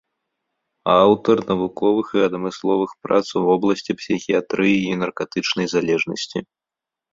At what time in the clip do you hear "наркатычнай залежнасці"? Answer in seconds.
5.05-6.39